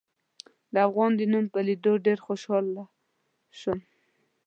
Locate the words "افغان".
0.87-1.11